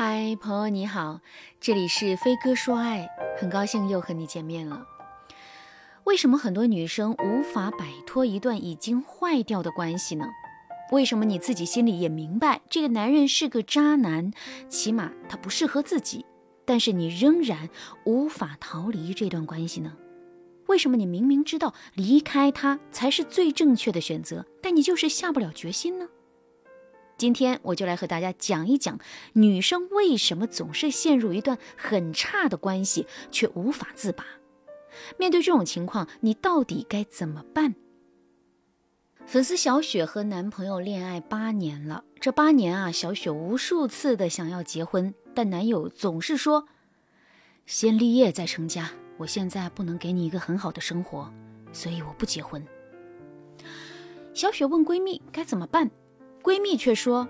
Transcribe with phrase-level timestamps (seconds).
[0.00, 1.20] 嗨，朋友你好，
[1.60, 4.86] 这里是飞哥说爱，很高兴又和你见面了。
[6.04, 10.24] 为什么很多女生无法摆脱一段已经坏掉的关系呢？
[10.92, 14.30] 为什么你自己心里也明白这个男人是个渣男，
[14.68, 16.24] 起码他不适合自己，
[16.64, 17.68] 但是你仍然
[18.04, 19.96] 无法逃离这段关系呢？
[20.68, 26.06] 为什么你明明知道离开他才是最正确的选择，但你就是下不了决心呢？
[27.18, 29.00] 今天我就来和大家讲一讲，
[29.32, 34.24] 女生为什么总是陷入一段很差的关系却无法自拔。
[35.18, 37.74] 面对这种情况，你到底该怎么办？
[39.26, 46.68] 粉丝小雪和男朋友恋爱八年了，这八年啊，小雪无数次的想要结婚，但男友总是说
[47.66, 51.28] ：“先立业再成家，我现在不能给你一个很好的生活，
[51.72, 52.64] 所以我不结婚。”
[54.32, 55.90] 小雪问闺蜜该怎么办。
[56.48, 57.28] 闺蜜却说，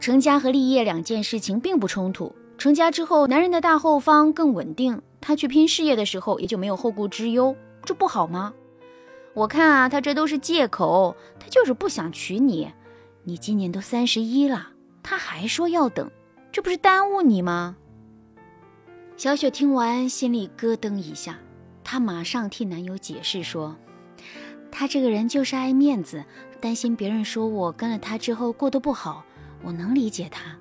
[0.00, 2.34] 成家和立业两件事情并不冲突。
[2.58, 7.54] 成家之后，男人的大后方更稳定，他去拼事业的时候也就没有后顾之忧，
[7.84, 8.52] 这不好吗？
[9.34, 12.72] 我看啊，他这都是借口，他就是不想娶你。
[13.22, 16.10] 你今年都三十一了，他还说要等，
[16.50, 17.76] 这不是耽误你吗？
[19.16, 21.38] 小雪听完心里咯噔一下，
[21.84, 23.76] 她马上替男友解释说。
[24.70, 26.24] 他这个人就是爱面子，
[26.60, 29.24] 担心别人说我跟了他之后过得不好，
[29.62, 30.56] 我能理解他。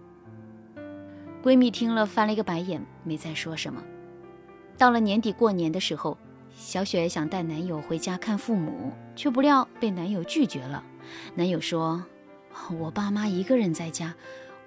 [1.44, 3.84] 闺蜜听了翻了一个白眼，没再说什么。
[4.78, 6.18] 到了年底过年的时候，
[6.56, 10.84] 小雪想带男友回家看父母，却不料被男友拒绝了。
[11.36, 12.04] 男友说
[12.80, 14.16] ：“我爸妈一个人在家，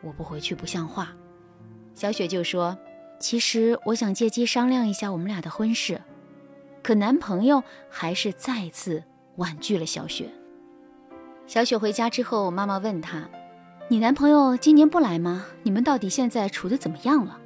[0.03, 1.13] 我不回去不像话。”
[1.95, 2.79] 小雪就说
[3.19, 6.01] ：“其实我想借机商量一下我们俩的婚事。”
[6.81, 9.03] 可男朋友还是再次。
[9.39, 10.29] 婉拒了小雪。
[11.47, 13.29] 小雪回家之后，妈妈问她
[13.89, 15.47] ：“你男朋友今年不来吗？
[15.63, 17.41] 你们到底现在处的怎么样了？”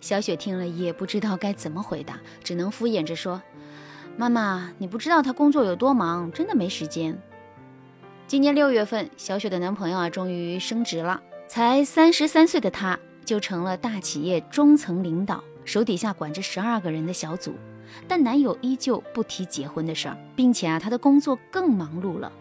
[0.00, 3.42] 小雪听了也不知道该怎么回答，只能敷衍着说
[4.16, 7.18] ：“妈妈，你不知道他工作有多忙，真的没时间。”
[8.28, 17.54] 今年六月份，小雪的男朋友啊，终于升职了，才三十三岁的他就成了大企业中层领导，手底下管着十二个人的小组。
[18.06, 22.32] 但男友依旧不提结婚的事儿，并且啊，他的工作更忙碌了。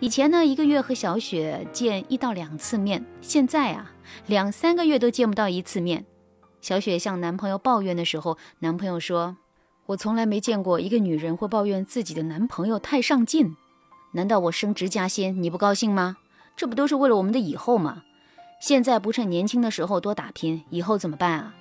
[0.00, 3.92] 以前呢，一个月和小雪见一到两次面，现在啊，
[4.26, 6.04] 两三个月都见不到一次面。
[6.60, 9.36] 小雪向男朋友抱怨的时候，男朋友说
[9.86, 13.56] ：“我从来没见过一个女人会抱怨自己的男朋友太上进。
[14.12, 16.16] 难道我升职加薪你不高兴吗？
[16.56, 18.02] 这不都是为了我们的以后吗？
[18.60, 21.54] 现在不趁年轻的时候多打拼，以后怎么办啊？”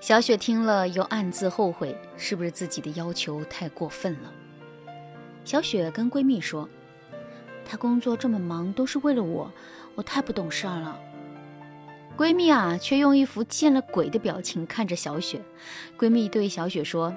[0.00, 4.32] 小雪听了，又暗自后悔，是不是自己的要求太过分了？
[5.44, 6.66] 小雪跟闺蜜说
[7.66, 9.52] ：“他工作这么忙，都是为了我，
[9.94, 10.98] 我太不懂事儿了。”
[12.16, 15.42] 闺蜜啊，却用一副见了鬼的表情看着小雪。
[15.98, 17.14] 闺蜜对小雪说：“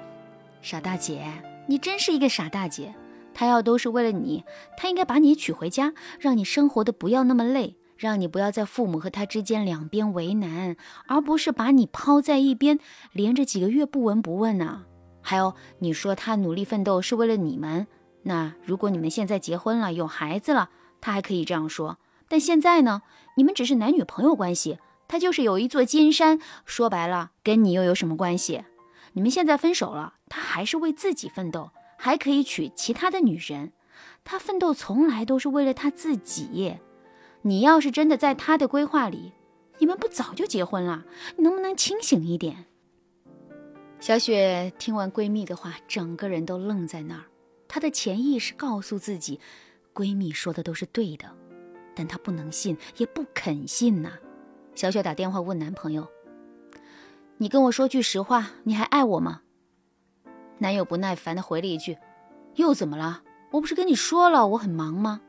[0.60, 1.26] 傻大姐，
[1.66, 2.94] 你真是一个傻大姐。
[3.32, 4.44] 他要都是为了你，
[4.76, 12.78] 他应该把你娶回家，让你生活的不要那么累。”让你不要在父母和他之间两边为难，而不是把你抛在一边，
[13.12, 14.84] 连着几个月不闻不问呢？
[15.20, 17.86] 还有，你说他努力奋斗是为了你们，
[18.22, 21.98] 那如果你们现在结婚了，有孩子了，他还可以这样说。
[22.28, 23.02] 但现在呢，
[23.36, 24.78] 你们只是男女朋友关系，
[25.08, 28.64] 他就是有一座金山，说白了，跟你又有什么关系？
[29.12, 33.72] 你们现在分手了，他还是为自己奋斗，还可以娶其他的女人，
[34.24, 36.76] 他奋斗从来都是为了他自己。
[37.46, 39.34] 你要是真的在他的规划里，
[39.78, 41.04] 你们不早就结婚了？
[41.36, 42.64] 你能不能清醒一点？
[44.00, 47.24] 小雪听完闺蜜的话，整个人都愣在那儿。
[47.68, 49.38] 她的潜意识告诉自己，
[49.92, 51.30] 闺蜜说的都是对的，
[51.94, 54.12] 但她不能信，也不肯信呐。
[54.74, 56.08] 小雪打电话问男朋友
[57.36, 59.42] ：“你跟我说句实话，你还爱我吗？”
[60.56, 61.98] 男友不耐烦的回了一句
[62.56, 63.22] ：“又怎么了？
[63.50, 65.20] 我不是跟你说了，我很忙吗？”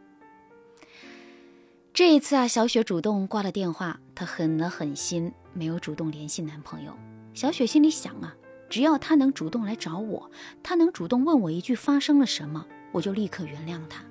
[1.96, 6.94] 这一次啊，小雪主动挂了电话，她狠了狠心，没有主动联系男朋友。
[7.34, 8.36] 小雪心里想啊，
[8.70, 10.30] 只要他能主动来找我，
[10.62, 14.04] 他能主动问我一句发生了什么，我就立刻原谅他。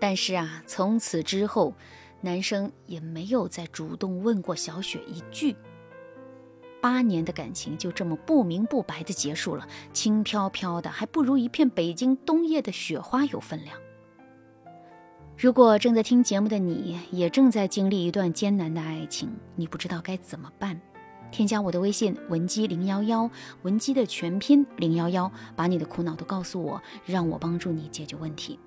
[0.00, 1.72] 但是啊，从此之后，
[2.20, 5.54] 男生也没有再主动问过小雪一句。
[6.80, 13.78] 八年的感情就这么不明不白的结束了，轻飘飘的，还不如一片北京冬夜的雪花有分量。
[15.40, 20.80] 如果正在听节目的你也正在经历一段艰难的爱情，你不知道该怎么办，
[21.30, 23.30] 添加我的微信文姬零幺幺，
[23.62, 28.58] 文姬的全拼零幺幺，把你的苦恼都告诉我，让我帮助你解决问题。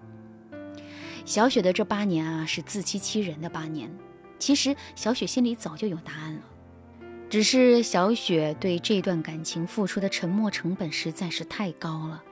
[1.25, 3.91] 小雪的这八年啊，是自欺欺人的八年，
[4.39, 6.41] 其实小雪心里早就有答案了，
[7.29, 12.23] 只是小雪对这段感情付出的沉默成本实在是太高了。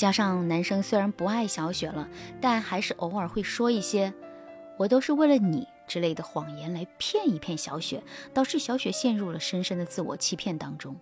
[0.00, 2.08] 加上男生虽然不爱小雪了，
[2.40, 4.10] 但还是偶尔会说一些
[4.78, 8.02] “我都是为了你”之类的谎言来骗一骗小雪，
[8.32, 10.96] 导致小雪陷入了深深的自我欺骗当中。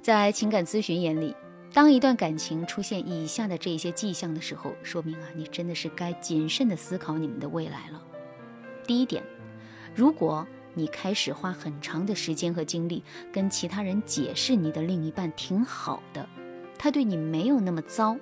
[0.00, 1.36] 在情感咨询眼里，
[1.70, 8.02] 当一段感情出现以下的这些迹象的时候，说明啊，你真的是该谨慎的思考你们的未来了。
[8.86, 9.22] 第一点，
[9.94, 16.26] 如果你开始花很长的时间和精力跟其他人解释你的另一半挺好的。
[16.78, 18.16] 他对你没有那么糟，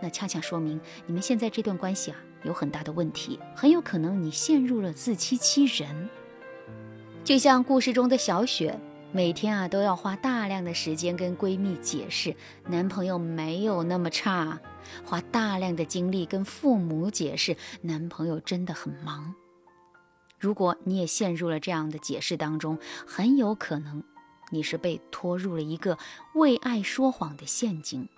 [0.00, 6.08] 那恰恰说明你们现在这段关系啊有很大的问题，很有可能你陷入了自欺欺人。
[7.24, 8.78] 就像故事中的小雪，
[9.10, 12.36] 每天啊都要花大量的时间跟闺蜜解释
[12.68, 14.60] 男朋友没有那么差，
[15.04, 19.34] 花大量的精力跟父母解释男朋友真的很忙。
[20.38, 24.04] 如果你也陷入了这样的解释当中，很有可能。
[24.50, 25.98] 你是被拖入了一个
[26.34, 28.08] 为爱说谎的陷阱。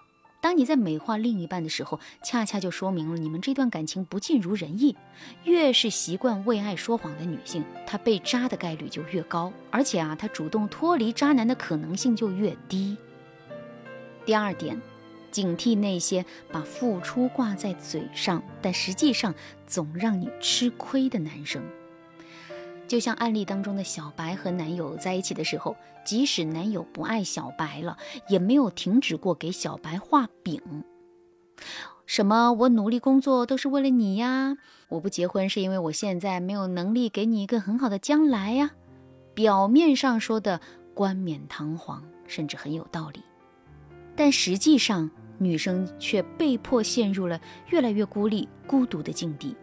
[0.40, 4.96] 当你在美化另一半的时候，恰恰就说明了你们这段感情不尽如人意。
[5.42, 12.96] 越是习惯为爱说谎的女性，她被渣的概率就越高，而且啊，她主动脱离渣男的可能性就越低。
[14.24, 14.81] 第二点，
[15.32, 19.34] 警惕那些把付出挂在嘴上，但实际上
[19.66, 21.60] 总让你吃亏的男生。
[22.88, 27.99] 就像案例当中的小白和男友在一起的时候，即使男友不爱小白了，
[28.29, 30.61] 也没有停止过给小白画饼。
[32.06, 32.52] 什么？
[32.55, 34.56] 我努力工作都是为了你呀！
[34.88, 38.70] 我不结婚是因为我现在没有能力给你一个很好的将来呀！
[39.34, 40.61] 表面上说的
[40.94, 43.23] 冠冕堂皇，甚至很有道理，
[44.17, 47.38] 但实际上女生却被迫陷入了
[47.69, 49.55] 越来越孤立、孤独的境地。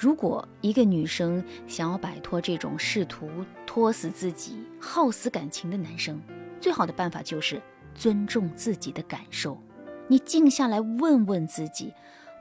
[0.00, 3.28] 如果一个女生想要摆脱这种试图
[3.66, 6.18] 拖死自己、耗死感情的男生，
[6.58, 7.60] 最好的办法就是
[7.94, 9.62] 尊重自己的感受。
[10.08, 11.92] 你静下来问问自己，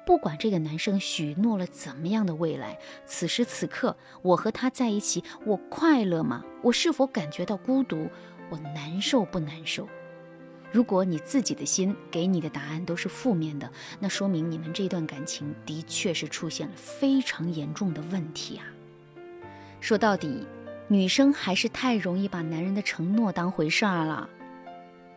[0.05, 6.45] 不管这个男生许诺了怎么样的未来，此时此刻我和他在一起，我快乐吗？
[6.63, 8.07] 我是否感觉到孤独？
[8.49, 9.85] 我难受不难受？
[10.71, 18.65] 如果你自己的心给你的答案都是负面的，那说明你们这段感情的确是出现了非常严重的问题啊。
[19.81, 20.45] 说到底，
[20.87, 24.29] 女生还是太容易把男人的承诺当回事儿了。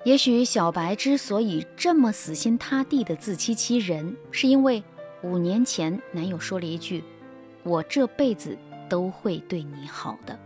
[0.05, 4.83] 也许小白之所以这么死心塌地的自欺欺人，是因为
[5.23, 7.05] 五年前男友说了一句
[7.63, 8.57] ：“我这辈子
[8.89, 10.39] 都会对你好的。”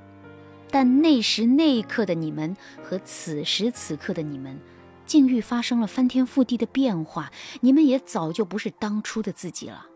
[0.69, 4.59] 但那时那一刻的你们和此时此刻的你们。
[5.07, 7.31] 境遇发生了翻天覆地的变化，
[7.61, 9.87] 你们也早就不是当初的自己了。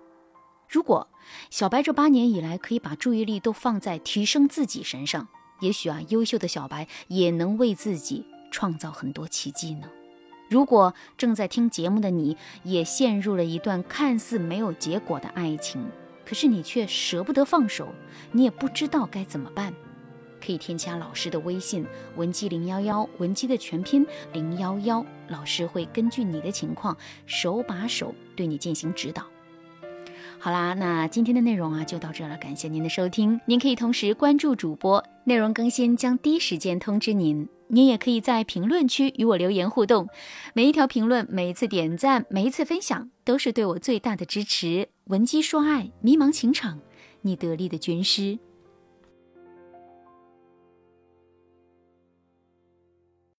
[0.68, 1.08] 如果
[1.50, 5.26] 小白这八年以来可以把注意力都放在提升自己身上，
[5.60, 9.88] 也许啊，优秀的小白也能为自己创造很多奇迹呢。
[10.48, 15.84] 如果正在听节目的你也陷入了一段看似没有结果的爱情，
[16.24, 17.88] 可是你却舍不得放手，
[18.32, 19.74] 你也不知道该怎么办。
[20.44, 21.84] 可以添加老师的微信
[22.16, 26.96] 文姬零幺幺，文姬的全拼零幺幺，老师会根据你的情况
[27.26, 29.24] 手把手对你进行指导。
[30.38, 33.38] 好啦，那今天的内容啊就到这了，感谢您的收听。
[33.44, 37.46] 您可以同时关注主播，内容更新将第一时间通知您。
[37.68, 40.08] 您也可以在评论区与我留言互动，
[40.54, 44.88] 每一条评论、每一次点赞、每一次分享都是对我最大的支持。
[45.04, 46.80] 文姬说爱，迷茫情场，
[47.20, 48.38] 你得力的军师。